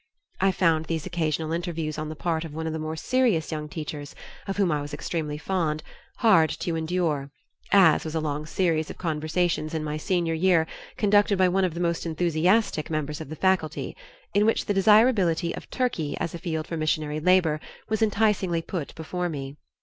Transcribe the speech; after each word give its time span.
I 0.39 0.51
found 0.51 0.85
these 0.85 1.05
occasional 1.05 1.51
interviews 1.51 1.99
on 1.99 2.09
the 2.09 2.15
part 2.15 2.43
of 2.43 2.55
one 2.55 2.65
of 2.65 2.73
the 2.73 2.79
more 2.79 2.95
serious 2.95 3.51
young 3.51 3.69
teachers, 3.69 4.15
of 4.47 4.57
whom 4.57 4.71
I 4.71 4.81
was 4.81 4.95
extremely 4.95 5.37
fond, 5.37 5.83
hard 6.17 6.49
to 6.61 6.75
endure, 6.75 7.29
as 7.71 8.03
was 8.03 8.15
a 8.15 8.19
long 8.19 8.47
series 8.47 8.89
of 8.89 8.97
conversations 8.97 9.75
in 9.75 9.83
my 9.83 9.97
senior 9.97 10.33
year 10.33 10.65
conducted 10.97 11.37
by 11.37 11.49
one 11.49 11.65
of 11.65 11.75
the 11.75 11.79
most 11.79 12.07
enthusiastic 12.07 12.89
members 12.89 13.21
of 13.21 13.29
the 13.29 13.35
faculty, 13.35 13.95
in 14.33 14.47
which 14.47 14.65
the 14.65 14.73
desirability 14.73 15.53
of 15.53 15.69
Turkey 15.69 16.17
as 16.17 16.33
a 16.33 16.39
field 16.39 16.65
for 16.65 16.77
missionary 16.77 17.19
labor 17.19 17.59
was 17.87 18.01
enticingly 18.01 18.63
put 18.63 18.95
before 18.95 19.29
me. 19.29 19.55